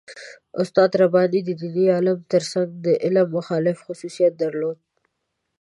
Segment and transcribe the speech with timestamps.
[0.61, 4.77] استاد رباني د دیني عالم تر څنګ د علم مخالف خصوصیت درلود.